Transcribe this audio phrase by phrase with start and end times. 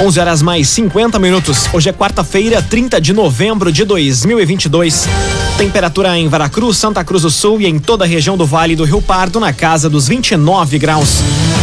[0.00, 1.68] 11 horas mais 50 minutos.
[1.72, 5.08] Hoje é quarta-feira, 30 de novembro de 2022.
[5.56, 8.84] Temperatura em Veracruz, Santa Cruz do Sul e em toda a região do Vale do
[8.84, 11.16] Rio Pardo na casa dos 29 graus.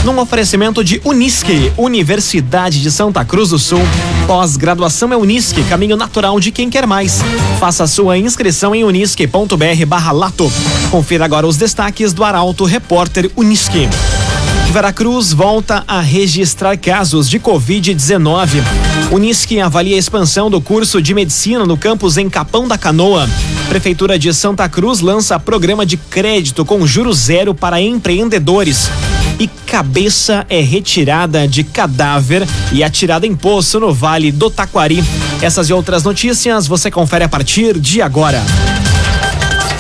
[0.03, 3.79] Num oferecimento de Unisque, Universidade de Santa Cruz do Sul.
[4.28, 7.22] Pós-graduação é Unisque, caminho natural de quem quer mais.
[7.58, 10.52] Faça sua inscrição em unisque.br/lato.
[10.92, 13.88] Confira agora os destaques do Arauto Repórter Unisque.
[14.71, 18.61] Veracruz volta a registrar casos de Covid-19.
[19.11, 23.29] Unisque avalia a expansão do curso de medicina no campus em Capão da Canoa.
[23.70, 28.89] Prefeitura de Santa Cruz lança programa de crédito com juros zero para empreendedores.
[29.39, 35.03] E cabeça é retirada de cadáver e atirada em poço no Vale do Taquari.
[35.41, 38.41] Essas e outras notícias você confere a partir de agora.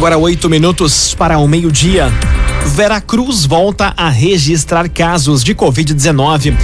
[0.00, 2.10] Agora oito minutos para o meio-dia.
[2.74, 6.56] Veracruz volta a registrar casos de Covid-19.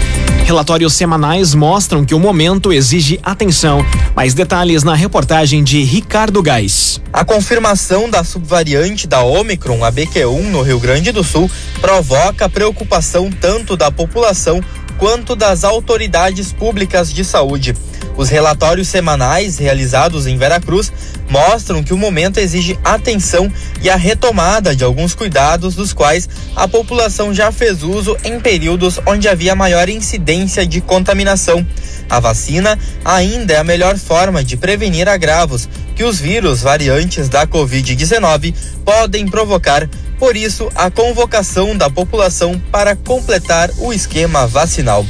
[0.46, 3.84] Relatórios semanais mostram que o momento exige atenção.
[4.14, 6.98] Mais detalhes na reportagem de Ricardo Gás.
[7.12, 13.30] A confirmação da subvariante da Omicron, a BQ1, no Rio Grande do Sul, provoca preocupação
[13.30, 14.62] tanto da população
[14.98, 17.74] quanto das autoridades públicas de saúde.
[18.16, 20.90] Os relatórios semanais realizados em Veracruz
[21.28, 26.66] mostram que o momento exige atenção e a retomada de alguns cuidados dos quais a
[26.66, 31.66] população já fez uso em períodos onde havia maior incidência de contaminação.
[32.08, 37.46] A vacina ainda é a melhor forma de prevenir agravos que os vírus variantes da
[37.46, 39.88] Covid-19 podem provocar.
[40.18, 45.04] Por isso, a convocação da população para completar o esquema vacinal.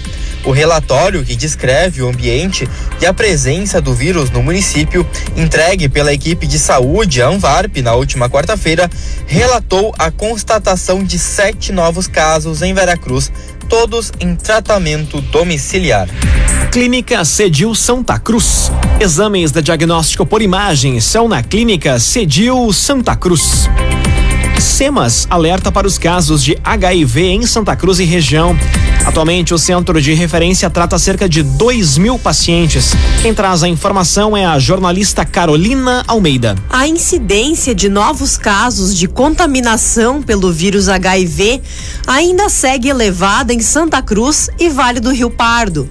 [0.45, 2.69] O relatório que descreve o ambiente
[3.01, 5.05] e a presença do vírus no município,
[5.37, 8.89] entregue pela equipe de saúde, Anvarp, na última quarta-feira,
[9.27, 13.33] relatou a constatação de sete novos casos em Veracruz,
[13.69, 16.09] todos em tratamento domiciliar.
[16.71, 18.71] Clínica Cedil Santa Cruz.
[19.01, 23.69] Exames de diagnóstico por imagem são na Clínica Cedil Santa Cruz.
[24.61, 28.57] SEMAS alerta para os casos de HIV em Santa Cruz e região.
[29.05, 32.93] Atualmente, o centro de referência trata cerca de 2 mil pacientes.
[33.23, 36.57] Quem traz a informação é a jornalista Carolina Almeida.
[36.69, 41.63] A incidência de novos casos de contaminação pelo vírus HIV
[42.07, 45.89] ainda segue elevada em Santa Cruz e Vale do Rio Pardo.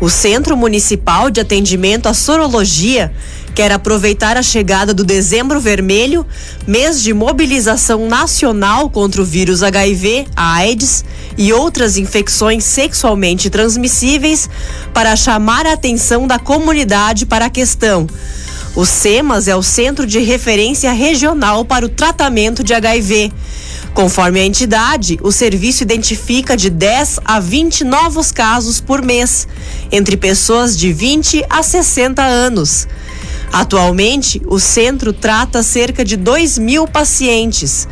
[0.00, 3.12] O Centro Municipal de Atendimento à Sorologia
[3.54, 6.26] quer aproveitar a chegada do Dezembro Vermelho,
[6.66, 11.04] mês de mobilização nacional contra o vírus HIV, a AIDS
[11.36, 14.48] e outras infecções sexualmente transmissíveis,
[14.94, 18.06] para chamar a atenção da comunidade para a questão.
[18.74, 23.32] O SEMAS é o Centro de Referência Regional para o Tratamento de HIV.
[23.92, 29.48] Conforme a entidade, o serviço identifica de 10 a 20 novos casos por mês,
[29.90, 32.86] entre pessoas de 20 a 60 anos.
[33.52, 37.88] Atualmente, o centro trata cerca de 2 mil pacientes.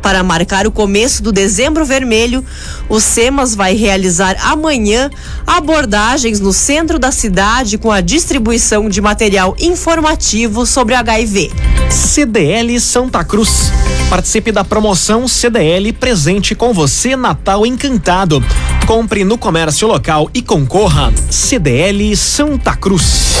[0.00, 2.44] Para marcar o começo do Dezembro Vermelho,
[2.88, 5.10] o SEMAS vai realizar amanhã
[5.46, 11.50] abordagens no centro da cidade com a distribuição de material informativo sobre HIV.
[11.90, 13.70] CDL Santa Cruz.
[14.08, 18.42] Participe da promoção CDL Presente com você Natal Encantado.
[18.86, 21.12] Compre no comércio local e concorra.
[21.30, 23.40] CDL Santa Cruz.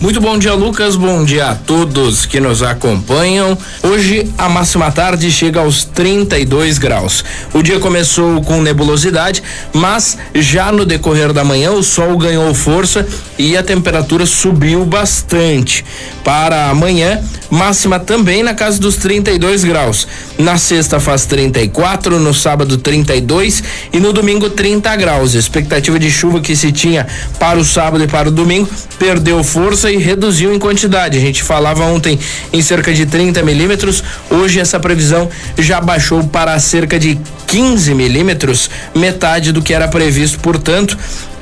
[0.00, 0.94] Muito bom dia, Lucas.
[0.94, 3.58] Bom dia a todos que nos acompanham.
[3.82, 7.24] Hoje a máxima tarde chega aos 32 graus.
[7.52, 9.42] O dia começou com nebulosidade,
[9.72, 13.04] mas já no decorrer da manhã o sol ganhou força
[13.36, 15.84] e a temperatura subiu bastante.
[16.22, 20.06] Para amanhã, máxima também na casa dos 32 graus.
[20.38, 25.34] Na sexta faz 34, no sábado 32 e no domingo 30 graus.
[25.34, 27.04] A expectativa de chuva que se tinha
[27.40, 31.16] para o sábado e para o domingo perdeu força e reduziu em quantidade.
[31.16, 32.18] A gente falava ontem
[32.52, 38.70] em cerca de 30 milímetros, hoje essa previsão já baixou para cerca de 15 milímetros,
[38.94, 40.96] metade do que era previsto, portanto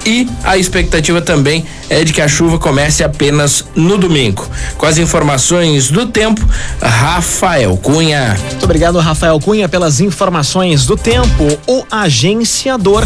[0.07, 4.49] e a expectativa também é de que a chuva comece apenas no domingo.
[4.79, 6.41] Com as informações do tempo,
[6.81, 8.39] Rafael Cunha.
[8.51, 11.59] Muito obrigado, Rafael Cunha, pelas informações do tempo.
[11.67, 13.05] O agenciador.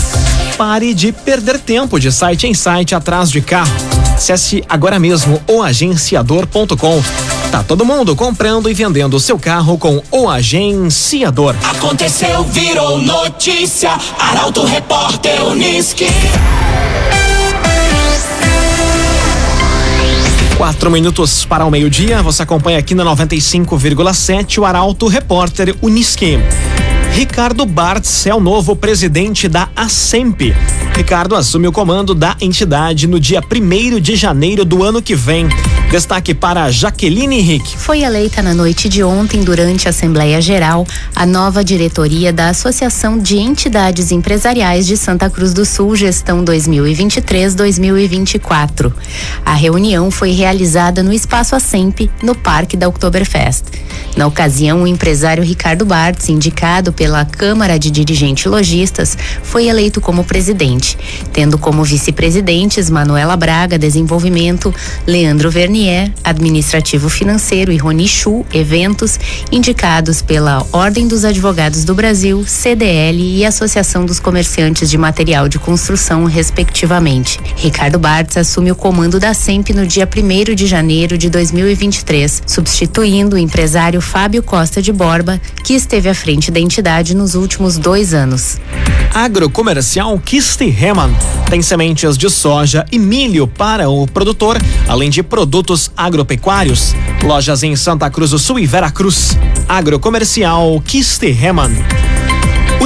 [0.60, 3.72] Pare de perder tempo de site em site atrás de carro.
[4.14, 7.02] Acesse agora mesmo oagenciador.com.
[7.50, 11.54] Tá todo mundo comprando e vendendo seu carro com o agenciador.
[11.64, 13.96] Aconteceu, virou notícia.
[14.18, 16.08] Arauto Repórter Uniski.
[20.58, 22.22] Quatro minutos para o meio-dia.
[22.22, 26.38] Você acompanha aqui na 95,7 o Arauto Repórter Uniski.
[27.20, 30.54] Ricardo Bartz é o novo presidente da ASEMP.
[30.96, 35.46] Ricardo assume o comando da entidade no dia 1 de janeiro do ano que vem.
[35.90, 37.76] Destaque para Jaqueline Henrique.
[37.76, 43.18] Foi eleita na noite de ontem, durante a Assembleia Geral, a nova diretoria da Associação
[43.18, 48.90] de Entidades Empresariais de Santa Cruz do Sul, gestão 2023-2024.
[49.44, 53.64] A reunião foi realizada no Espaço Assemp, no Parque da Oktoberfest.
[54.16, 60.24] Na ocasião, o empresário Ricardo Bartz, indicado pela Câmara de Dirigentes Logistas, foi eleito como
[60.24, 60.96] presidente,
[61.32, 64.72] tendo como vice-presidentes Manuela Braga, Desenvolvimento,
[65.06, 69.18] Leandro Vernier, Administrativo Financeiro e Roni Chu, Eventos,
[69.50, 75.58] indicados pela Ordem dos Advogados do Brasil, CDL e Associação dos Comerciantes de Material de
[75.58, 77.40] Construção, respectivamente.
[77.56, 83.36] Ricardo Bartz assume o comando da SEMP no dia 1 de janeiro de 2023, substituindo
[83.36, 88.12] o empresário Fábio Costa de Borba, que esteve à frente da entidade nos últimos dois
[88.12, 88.58] anos.
[89.14, 91.14] Agrocomercial Kiste Heman
[91.48, 94.58] tem sementes de soja e milho para o produtor,
[94.88, 96.92] além de produtos agropecuários.
[97.22, 99.38] Lojas em Santa Cruz do Sul e Veracruz.
[99.68, 101.70] Agrocomercial Kiste Heman.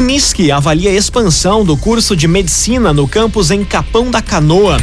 [0.05, 4.77] Unisque avalia a expansão do curso de medicina no campus em Capão da Canoa.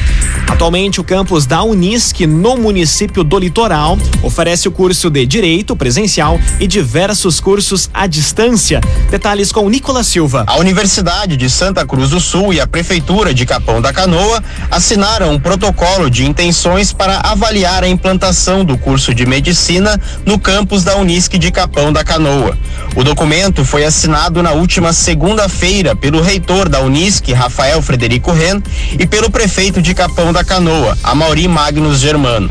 [0.50, 6.40] Atualmente, o campus da Unisque, no município do Litoral, oferece o curso de Direito presencial
[6.60, 8.82] e diversos cursos à distância.
[9.12, 10.44] Detalhes com Nicolas Silva.
[10.48, 15.34] A Universidade de Santa Cruz do Sul e a Prefeitura de Capão da Canoa assinaram
[15.34, 20.98] um protocolo de intenções para avaliar a implantação do curso de Medicina no campus da
[20.98, 22.58] Unisque de Capão da Canoa.
[22.96, 28.62] O documento foi assinado na última segunda-feira pelo reitor da Unisque, Rafael Frederico Ren,
[28.98, 32.50] e pelo prefeito de Capão da Canoa, Amauri Magnus Germano.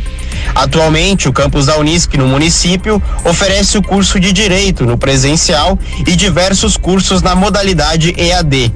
[0.55, 6.15] Atualmente, o campus da Unisc no município oferece o curso de Direito no presencial e
[6.15, 8.71] diversos cursos na modalidade EAD.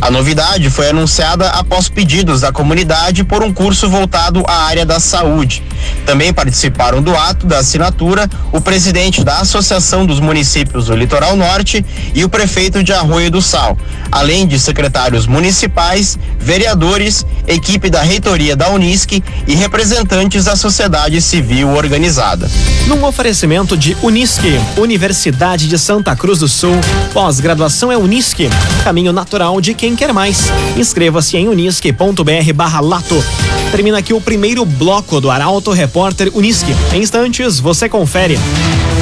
[0.00, 5.00] A novidade foi anunciada após pedidos da comunidade por um curso voltado à área da
[5.00, 5.62] saúde.
[6.06, 11.84] Também participaram do ato da assinatura o presidente da Associação dos Municípios do Litoral Norte
[12.14, 13.76] e o prefeito de Arroio do Sal,
[14.10, 21.70] além de secretários municipais, vereadores, equipe da reitoria da Unisc e representantes da sociedade civil
[21.70, 22.48] organizada.
[22.86, 26.78] Num oferecimento de Unisque, Universidade de Santa Cruz do Sul,
[27.12, 28.48] pós-graduação é Unisque,
[28.84, 30.52] caminho natural de quem quer mais.
[30.76, 33.22] Inscreva-se em unisque.br barra lato.
[33.70, 36.74] Termina aqui o primeiro bloco do Arauto Repórter Unisque.
[36.92, 38.38] Em instantes, você confere.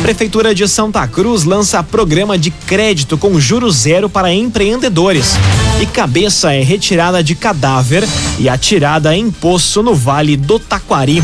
[0.02, 5.34] Prefeitura de Santa Cruz lança programa de crédito com juros zero para empreendedores.
[5.80, 8.06] E cabeça é retirada de cadáver
[8.38, 11.22] e atirada em poço no Vale do Taquari.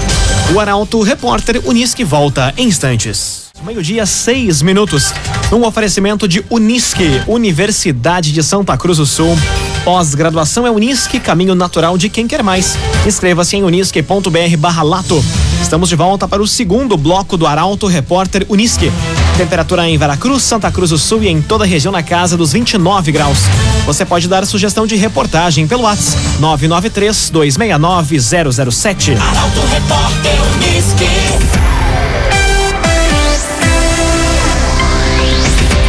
[0.55, 3.52] O Arauto Repórter Unisque volta em instantes.
[3.65, 5.15] Meio-dia, seis minutos.
[5.53, 9.39] Um oferecimento de Unisque, Universidade de Santa Cruz do Sul.
[9.85, 12.77] Pós-graduação é Unisque, caminho natural de quem quer mais.
[13.07, 15.25] Inscreva-se em unisque.br barra lato.
[15.63, 18.91] Estamos de volta para o segundo bloco do Arauto Repórter Unisque.
[19.37, 22.53] Temperatura em Veracruz, Santa Cruz do Sul e em toda a região na casa dos
[22.53, 23.39] 29 graus.
[23.87, 29.13] Você pode dar sugestão de reportagem pelo WhatsApp 993 269 007.
[29.13, 31.62] Arauto Repórter Unisque.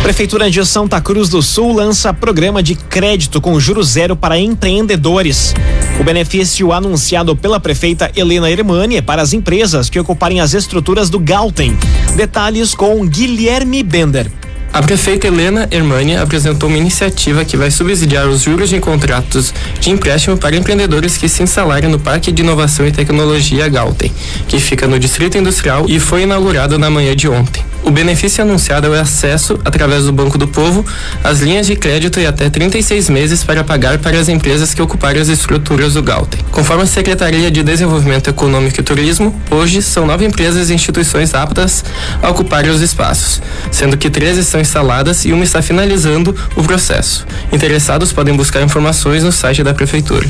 [0.04, 5.56] Prefeitura de Santa Cruz do Sul lança programa de crédito com juros zero para empreendedores.
[5.98, 11.10] O benefício anunciado pela prefeita Helena Hermani é para as empresas que ocuparem as estruturas
[11.10, 11.78] do Galten.
[12.18, 14.30] Detalhes com Guilherme Bender.
[14.74, 19.90] A prefeita Helena Hermani apresentou uma iniciativa que vai subsidiar os juros de contratos de
[19.90, 24.12] empréstimo para empreendedores que se instalarem no Parque de Inovação e Tecnologia Galten,
[24.50, 27.64] que fica no Distrito Industrial e foi inaugurado na manhã de ontem.
[27.84, 30.86] O benefício anunciado é o acesso, através do Banco do Povo,
[31.22, 35.22] às linhas de crédito e até 36 meses para pagar para as empresas que ocuparem
[35.22, 36.40] as estruturas do Galten.
[36.50, 41.84] Conforme a Secretaria de Desenvolvimento Econômico e Turismo, hoje são nove empresas e instituições aptas
[42.22, 47.26] a ocuparem os espaços, sendo que 13 são instaladas e uma está finalizando o processo.
[47.52, 50.26] Interessados podem buscar informações no site da Prefeitura.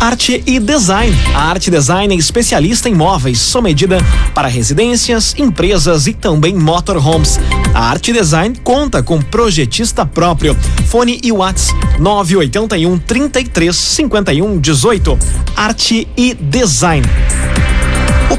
[0.00, 1.14] Arte e Design.
[1.34, 3.98] A Arte Design é especialista em móveis, sob medida
[4.34, 7.38] para residências, empresas e também motorhomes.
[7.74, 10.56] A Arte Design conta com projetista próprio.
[10.86, 15.18] Fone e Whats 981 33 51 18.
[15.54, 17.06] Arte e Design.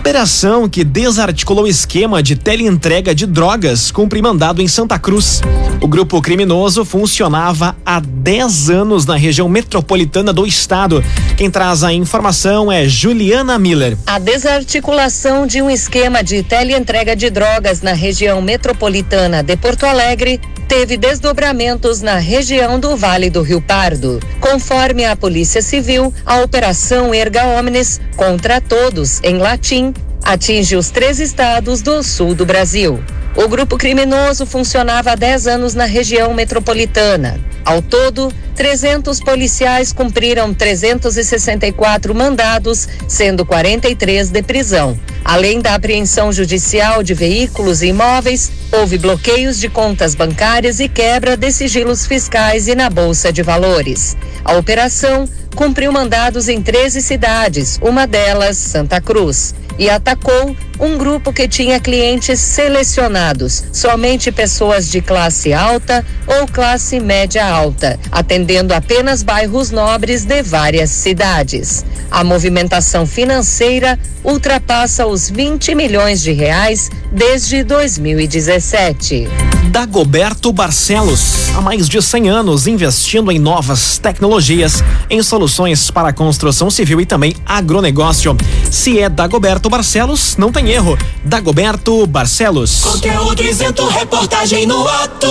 [0.01, 5.43] Operação que desarticulou esquema de teleentrega de drogas cumpre mandado em Santa Cruz.
[5.79, 11.03] O grupo criminoso funcionava há 10 anos na região metropolitana do estado.
[11.37, 13.95] Quem traz a informação é Juliana Miller.
[14.07, 20.41] A desarticulação de um esquema de teleentrega de drogas na região metropolitana de Porto Alegre
[20.71, 24.21] teve desdobramentos na região do Vale do Rio Pardo.
[24.39, 29.90] Conforme a Polícia Civil, a Operação Erga Omnes contra todos, em latim,
[30.23, 33.03] atinge os três estados do sul do Brasil.
[33.35, 37.39] O grupo criminoso funcionava há 10 anos na região metropolitana.
[37.63, 44.99] Ao todo, 300 policiais cumpriram 364 mandados, sendo 43 de prisão.
[45.23, 51.37] Além da apreensão judicial de veículos e imóveis, houve bloqueios de contas bancárias e quebra
[51.37, 54.17] de sigilos fiscais e na Bolsa de Valores.
[54.43, 61.31] A operação cumpriu mandados em 13 cidades, uma delas Santa Cruz e atacou um grupo
[61.31, 69.21] que tinha clientes selecionados, somente pessoas de classe alta ou classe média alta, atendendo apenas
[69.21, 71.85] bairros nobres de várias cidades.
[72.09, 79.27] A movimentação financeira ultrapassa os 20 milhões de reais desde 2017.
[79.71, 86.13] Dagoberto Barcelos, há mais de 100 anos investindo em novas tecnologias, em soluções para a
[86.13, 88.35] construção civil e também agronegócio.
[88.69, 90.97] Se é Dagoberto Barcelos, não tem erro.
[91.23, 92.81] Dagoberto Barcelos.
[92.81, 95.27] Conteúdo isento, reportagem no ato.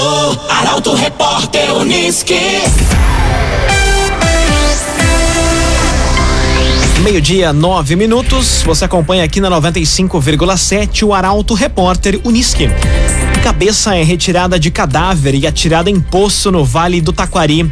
[0.49, 2.35] Arauto Repórter Uniski.
[7.03, 8.63] Meio-dia, nove minutos.
[8.63, 12.69] Você acompanha aqui na 95,7 o Arauto Repórter Uniski.
[13.43, 17.63] Cabeça é retirada de cadáver e atirada em poço no Vale do Taquari.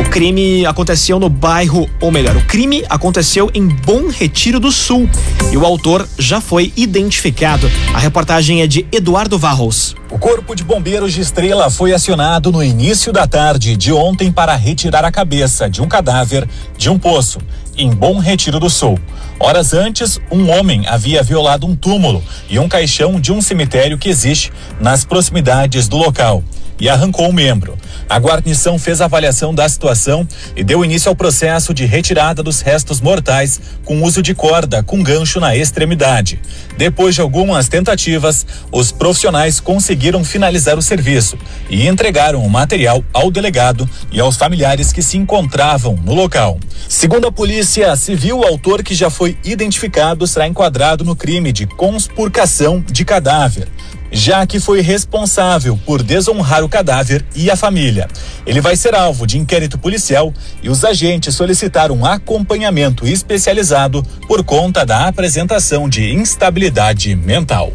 [0.00, 5.08] O crime aconteceu no bairro, ou melhor, o crime aconteceu em Bom Retiro do Sul
[5.52, 7.70] e o autor já foi identificado.
[7.92, 9.94] A reportagem é de Eduardo Varros.
[10.10, 14.54] O Corpo de Bombeiros de Estrela foi acionado no início da tarde de ontem para
[14.54, 17.38] retirar a cabeça de um cadáver de um poço
[17.76, 18.98] em Bom Retiro do Sul.
[19.38, 24.08] Horas antes, um homem havia violado um túmulo e um caixão de um cemitério que
[24.08, 26.42] existe nas proximidades do local
[26.82, 27.78] e arrancou um membro.
[28.08, 33.00] A guarnição fez avaliação da situação e deu início ao processo de retirada dos restos
[33.00, 36.40] mortais com uso de corda com gancho na extremidade.
[36.76, 41.38] Depois de algumas tentativas, os profissionais conseguiram finalizar o serviço
[41.70, 46.58] e entregaram o material ao delegado e aos familiares que se encontravam no local.
[46.88, 51.64] Segundo a Polícia Civil, o autor que já foi identificado será enquadrado no crime de
[51.64, 53.68] conspurcação de cadáver
[54.12, 58.08] já que foi responsável por desonrar o cadáver e a família.
[58.46, 64.44] Ele vai ser alvo de inquérito policial e os agentes solicitaram um acompanhamento especializado por
[64.44, 67.72] conta da apresentação de instabilidade mental.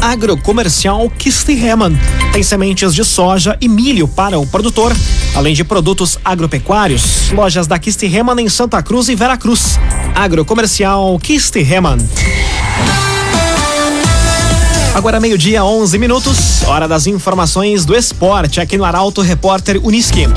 [0.00, 1.96] Agrocomercial Kistihemann
[2.32, 4.94] tem sementes de soja e milho para o produtor,
[5.34, 7.30] além de produtos agropecuários.
[7.30, 9.78] Lojas da Kistihemann em Santa Cruz e Veracruz.
[10.14, 11.98] Agrocomercial Kistihemann.
[14.94, 20.28] Agora meio-dia, 11 minutos, hora das informações do esporte aqui no Arauto Repórter Uniski.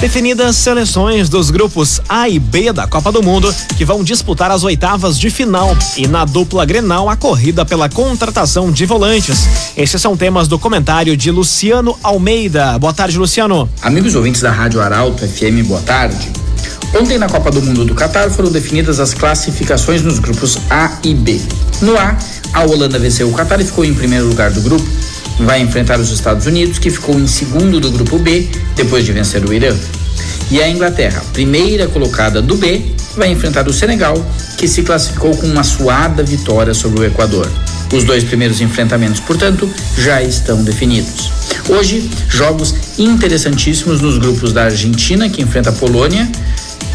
[0.00, 4.62] Definidas seleções dos grupos A e B da Copa do Mundo que vão disputar as
[4.62, 9.48] oitavas de final e na dupla Grenal a corrida pela contratação de volantes.
[9.76, 12.78] Esses são temas do comentário de Luciano Almeida.
[12.78, 13.68] Boa tarde, Luciano.
[13.82, 16.41] Amigos ouvintes da Rádio Arauto FM, boa tarde.
[16.94, 21.14] Ontem na Copa do Mundo do Catar foram definidas as classificações nos grupos A e
[21.14, 21.40] B.
[21.80, 22.18] No A,
[22.52, 24.86] a Holanda venceu o Catar e ficou em primeiro lugar do grupo.
[25.40, 28.46] Vai enfrentar os Estados Unidos, que ficou em segundo do grupo B,
[28.76, 29.74] depois de vencer o Irã.
[30.50, 32.82] E a Inglaterra, primeira colocada do B,
[33.16, 34.14] vai enfrentar o Senegal,
[34.58, 37.50] que se classificou com uma suada vitória sobre o Equador.
[37.90, 41.30] Os dois primeiros enfrentamentos, portanto, já estão definidos.
[41.68, 46.30] Hoje, jogos interessantíssimos nos grupos da Argentina, que enfrenta a Polônia,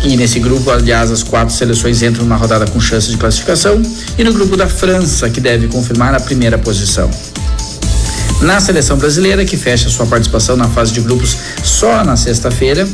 [0.03, 3.81] e nesse grupo, aliás, as quatro seleções entram numa rodada com chance de classificação.
[4.17, 7.09] E no grupo da França, que deve confirmar a primeira posição.
[8.41, 12.87] Na seleção brasileira, que fecha sua participação na fase de grupos só na sexta-feira,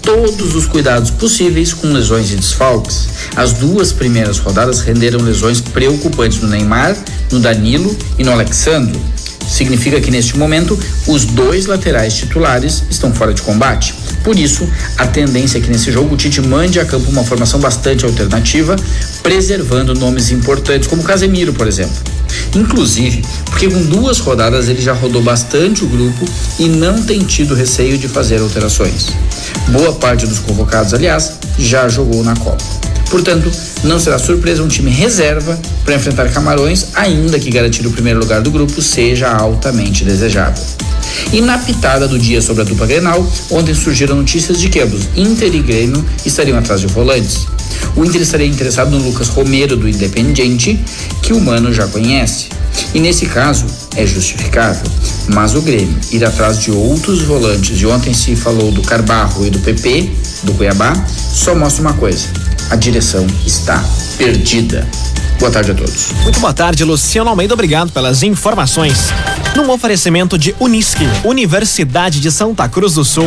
[0.00, 3.08] todos os cuidados possíveis com lesões e desfalques.
[3.36, 6.96] As duas primeiras rodadas renderam lesões preocupantes no Neymar,
[7.30, 8.98] no Danilo e no Alexandre.
[9.46, 13.94] Significa que neste momento os dois laterais titulares estão fora de combate.
[14.26, 17.60] Por isso, a tendência é que nesse jogo o Tite mande a campo uma formação
[17.60, 18.74] bastante alternativa,
[19.22, 21.94] preservando nomes importantes, como Casemiro, por exemplo.
[22.52, 26.24] Inclusive, porque com duas rodadas ele já rodou bastante o grupo
[26.58, 29.06] e não tem tido receio de fazer alterações.
[29.68, 32.64] Boa parte dos convocados, aliás, já jogou na Copa.
[33.08, 33.48] Portanto,
[33.84, 38.42] não será surpresa um time reserva para enfrentar Camarões, ainda que garantir o primeiro lugar
[38.42, 40.64] do grupo seja altamente desejável.
[41.32, 45.08] E na pitada do dia sobre a dupla Grenal, ontem surgiram notícias de que ambos
[45.16, 47.46] Inter e Grêmio estariam atrás de volantes.
[47.96, 50.78] O Inter estaria interessado no Lucas Romero do Independiente,
[51.22, 52.48] que o Mano já conhece.
[52.94, 53.64] E nesse caso
[53.96, 54.90] é justificável,
[55.28, 59.50] mas o Grêmio ir atrás de outros volantes, e ontem se falou do Carbarro e
[59.50, 60.10] do PP,
[60.42, 60.92] do Cuiabá,
[61.32, 62.28] só mostra uma coisa:
[62.70, 63.82] a direção está
[64.18, 64.86] perdida.
[65.38, 66.12] Boa tarde a todos.
[66.22, 67.52] Muito boa tarde, Luciano Almeida.
[67.52, 69.12] Obrigado pelas informações.
[69.54, 73.26] Num oferecimento de Unisque, Universidade de Santa Cruz do Sul.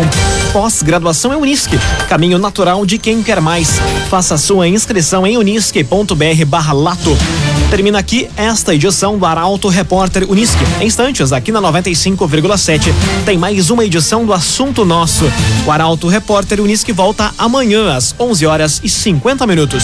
[0.51, 3.79] Pós-graduação é Unisque, caminho natural de quem quer mais.
[4.09, 7.15] Faça sua inscrição em unisque.br barra lato.
[7.69, 10.63] Termina aqui esta edição do Arauto Repórter Unisque.
[10.81, 12.91] Em instantes, aqui na 95,7,
[13.23, 15.31] tem mais uma edição do Assunto Nosso.
[15.65, 19.83] O Arauto Repórter Unisque volta amanhã às 11 horas e 50 minutos.